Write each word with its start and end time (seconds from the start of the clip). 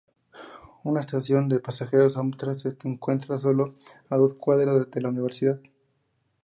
Una 0.83 1.01
estación 1.01 1.47
de 1.47 1.59
pasajeros 1.59 2.17
Amtrak 2.17 2.55
se 2.55 2.75
encuentra 2.85 3.35
a 3.35 3.37
sólo 3.37 3.75
dos 4.09 4.33
cuadras 4.33 4.89
de 4.89 4.99
la 5.01 5.09
Universidad. 5.09 5.59